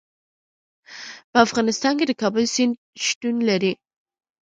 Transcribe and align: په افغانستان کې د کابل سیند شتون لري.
په 1.31 1.37
افغانستان 1.45 1.93
کې 1.99 2.05
د 2.07 2.11
کابل 2.21 2.43
سیند 2.53 2.75
شتون 3.05 3.35
لري. 3.49 3.73